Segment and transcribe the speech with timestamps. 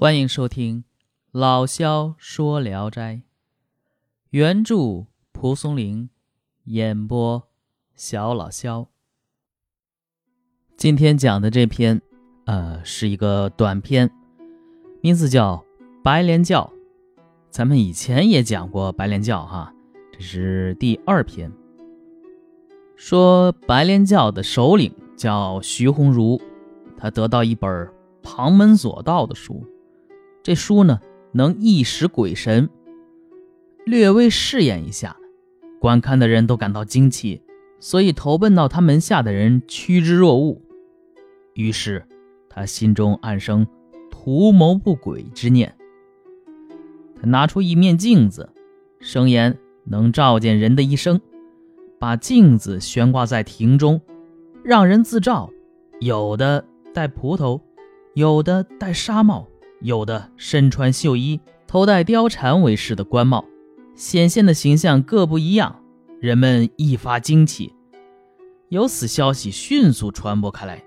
[0.00, 0.84] 欢迎收听
[1.32, 3.22] 老萧说聊斋，
[4.30, 6.08] 原著蒲松龄，
[6.66, 7.42] 演播
[7.96, 8.86] 小老萧。
[10.76, 12.00] 今天讲的这篇，
[12.44, 14.08] 呃，是一个短篇，
[15.00, 15.56] 名字叫
[16.04, 16.72] 《白莲教》。
[17.50, 19.74] 咱们以前也讲过白莲教，哈，
[20.12, 21.50] 这是第二篇。
[22.94, 26.40] 说白莲教的首领叫徐鸿儒，
[26.96, 27.92] 他得到一本
[28.22, 29.66] 旁门左道的书。
[30.48, 30.98] 这书呢，
[31.32, 32.70] 能一识鬼神，
[33.84, 35.14] 略微试验一下，
[35.78, 37.42] 观看的人都感到惊奇，
[37.80, 40.62] 所以投奔到他门下的人趋之若鹜。
[41.52, 42.02] 于是，
[42.48, 43.66] 他心中暗生
[44.10, 45.76] 图谋不轨之念。
[47.20, 48.48] 他拿出一面镜子，
[49.00, 51.20] 声言能照见人的一生，
[51.98, 54.00] 把镜子悬挂在庭中，
[54.64, 55.50] 让人自照。
[56.00, 57.60] 有的戴葡萄，
[58.14, 59.46] 有的戴纱帽。
[59.80, 63.44] 有的身穿绣衣，头戴貂蝉为饰的官帽，
[63.94, 65.82] 显现的形象各不一样，
[66.20, 67.72] 人们一发惊奇。
[68.70, 70.82] 由此消息迅速传播开来，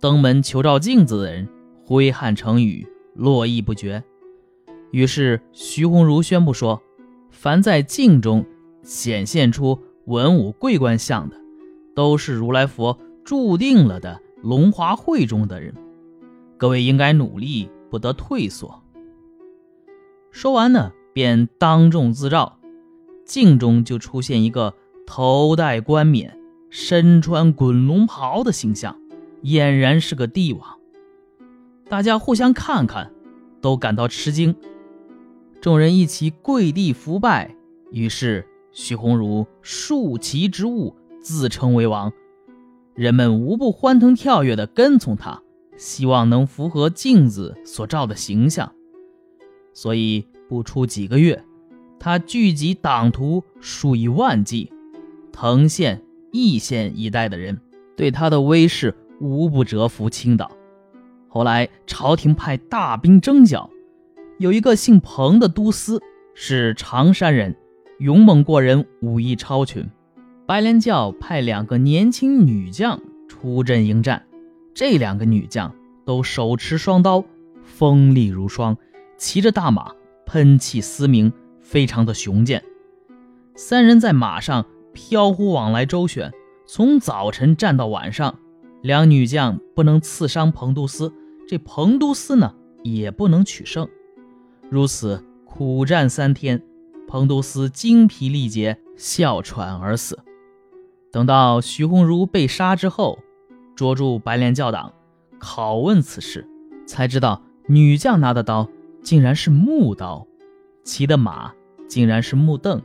[0.00, 1.48] 登门求照镜子的人
[1.84, 4.02] 挥汗成雨，络绎不绝。
[4.92, 6.80] 于是徐鸿儒宣布说
[7.30, 8.46] ：“凡在镜中
[8.82, 11.36] 显现出文武贵官相的，
[11.94, 15.74] 都是如来佛注定了的龙华会中的人，
[16.56, 18.82] 各位应该努力。”不得退缩。
[20.30, 22.58] 说完呢，便当众自照，
[23.26, 24.72] 镜中就出现一个
[25.06, 26.38] 头戴冠冕、
[26.70, 28.98] 身穿滚龙袍的形象，
[29.42, 30.78] 俨然是个帝王。
[31.90, 33.12] 大家互相看看，
[33.60, 34.56] 都感到吃惊。
[35.60, 37.54] 众人一起跪地伏拜，
[37.90, 42.10] 于是徐鸿儒竖旗之物，自称为王。
[42.94, 45.41] 人们无不欢腾跳跃地跟从他。
[45.76, 48.72] 希望能符合镜子所照的形象，
[49.72, 51.44] 所以不出几个月，
[51.98, 54.72] 他聚集党徒数以万计，
[55.32, 57.60] 藤县、义县一带的人
[57.96, 60.50] 对他的威势无不折服倾倒。
[61.28, 63.70] 后来朝廷派大兵征剿，
[64.38, 66.00] 有一个姓彭的都司
[66.34, 67.56] 是常山人，
[67.98, 69.88] 勇猛过人，武艺超群。
[70.44, 74.26] 白莲教派两个年轻女将出阵迎战。
[74.74, 75.74] 这两个女将
[76.06, 77.24] 都手持双刀，
[77.62, 78.76] 锋利如霜，
[79.18, 79.92] 骑着大马，
[80.24, 82.64] 喷气嘶鸣，非常的雄健。
[83.54, 86.32] 三人在马上飘忽往来周旋，
[86.66, 88.38] 从早晨战到晚上。
[88.80, 91.12] 两女将不能刺伤彭都司，
[91.46, 93.86] 这彭都司呢也不能取胜。
[94.70, 96.60] 如此苦战三天，
[97.06, 100.18] 彭都司精疲力竭，哮喘而死。
[101.12, 103.18] 等到徐鸿儒被杀之后。
[103.82, 104.94] 捉住白莲教党，
[105.40, 106.46] 拷问此事，
[106.86, 108.68] 才知道女将拿的刀
[109.02, 110.24] 竟然是木刀，
[110.84, 111.52] 骑的马
[111.88, 112.80] 竟然是木凳，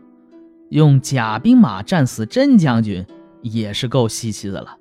[0.71, 3.05] 用假兵马战死真将军
[3.43, 4.79] 也是够稀奇的了。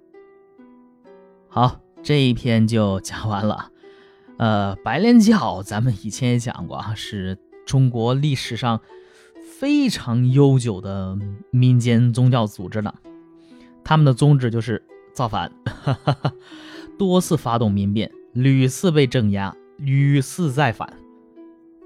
[1.49, 3.71] 好，这一篇就讲完了。
[4.39, 8.81] 呃，白莲教咱们以前也讲过啊，是中国历史上
[9.59, 11.19] 非常悠久的
[11.51, 12.95] 民间宗教组织呢，
[13.85, 14.83] 他们的宗旨就是。
[15.17, 16.33] 造反，哈哈哈
[16.99, 20.93] 多次发动民变，屡次被镇压，屡次再反。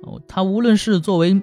[0.03, 1.41] 哦，他无论是作为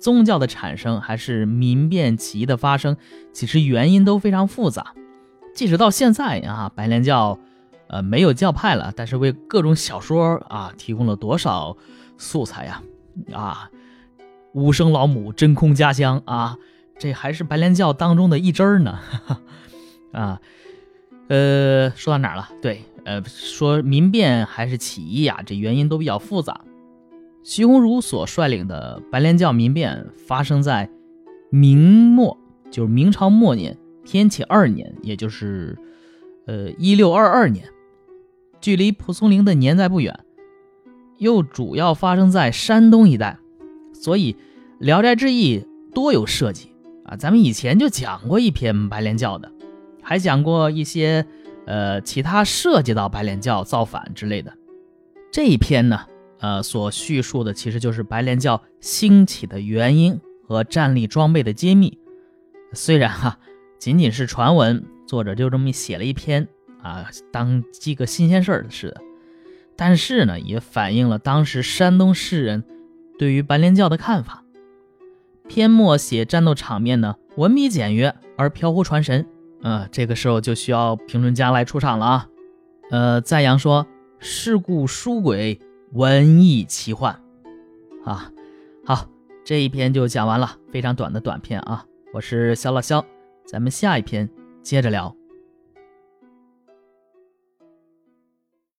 [0.00, 2.96] 宗教的产生，还是民变起义的发生，
[3.32, 4.94] 其实原因都非常复杂。
[5.54, 7.38] 即使到现在啊，白莲教，
[7.86, 11.76] 呃，没有教派了，但是为各种小说啊提供了多少
[12.16, 12.82] 素材呀？
[13.32, 13.70] 啊，
[14.54, 16.56] 无声老母真空家乡啊，
[16.98, 18.98] 这还是白莲教当中的一支儿呢。
[20.12, 20.40] 啊。
[21.28, 22.48] 呃，说到哪儿了？
[22.62, 25.40] 对，呃，说民变还是起义啊？
[25.44, 26.60] 这原因都比较复杂。
[27.42, 30.90] 徐鸿儒所率领的白莲教民变发生在
[31.50, 32.36] 明末，
[32.70, 35.78] 就是明朝末年天启二年，也就是
[36.46, 37.66] 呃一六二二年，
[38.60, 40.18] 距离蒲松龄的年代不远。
[41.18, 43.38] 又主要发生在山东一带，
[43.92, 44.32] 所以
[44.78, 45.58] 《聊斋志异》
[45.92, 46.70] 多有设计
[47.04, 47.16] 啊。
[47.16, 49.50] 咱们以前就讲过一篇白莲教的。
[50.08, 51.26] 还讲过一些，
[51.66, 54.56] 呃，其他涉及到白莲教造反之类的。
[55.30, 56.06] 这一篇呢，
[56.38, 61.98] 呃，所叙述的其实就是白莲教兴起的原因和战力装备的揭秘。
[62.72, 63.38] 虽然哈，
[63.78, 66.48] 仅仅是传闻，作者就这么写了一篇
[66.82, 69.02] 啊，当记个新鲜事儿似的。
[69.76, 72.64] 但是呢，也反映了当时山东士人
[73.18, 74.42] 对于白莲教的看法。
[75.46, 79.26] 篇末写战斗场面呢，文笔简约而飘忽传神。
[79.62, 82.28] 呃，这个时候就需要评论家来出场了啊。
[82.90, 83.86] 呃，赞扬说
[84.18, 85.60] ：“世故书鬼
[85.92, 87.20] 文艺奇幻。
[88.04, 88.30] 啊，
[88.86, 89.06] 好，
[89.44, 91.84] 这一篇就讲完了，非常短的短篇啊。
[92.14, 93.04] 我是肖老肖，
[93.44, 94.28] 咱们下一篇
[94.62, 95.17] 接着聊。